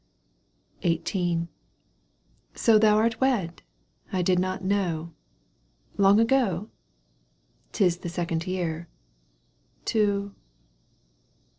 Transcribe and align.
XVIII." 0.81 1.47
So 2.55 2.79
thou 2.79 2.97
art 2.97 3.21
wed! 3.21 3.61
I 4.11 4.23
did 4.23 4.39
not 4.39 4.63
know. 4.63 5.13
Long 5.95 6.19
ago 6.19 6.71
?"—"'Tis 7.71 7.97
the 7.97 8.09
second 8.09 8.47
year."" 8.47 8.89
To 9.93 10.33